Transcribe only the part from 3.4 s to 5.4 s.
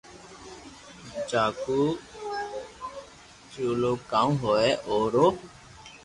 جويو ڪاو ھوئي او رو